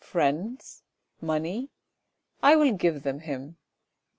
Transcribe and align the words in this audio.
Friends, 0.03 0.81
money? 1.21 1.69
I 2.41 2.55
will 2.55 2.73
give 2.73 3.03
them 3.03 3.19
him." 3.19 3.57